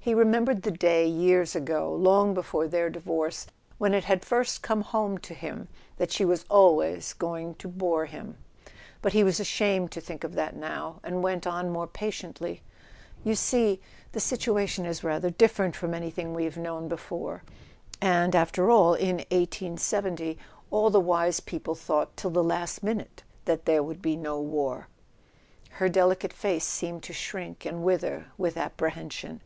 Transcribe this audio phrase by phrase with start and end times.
[0.00, 3.46] He remembered the day, years ago, long before their divorce,
[3.76, 8.06] when it had first come home to him that she was always going to bore
[8.06, 8.38] him.
[9.02, 12.62] But he was ashamed to think of that now, and went on more patiently:
[13.22, 13.82] "You see,
[14.12, 17.42] the situation is rather dif¬ ferent from anything we've known before;
[18.00, 20.38] and, after all, in 1870
[20.70, 24.88] all the wise people thought till the last minute that there would be no war."
[25.72, 29.42] Her delicate face seemed to shrink and wither with apprehension.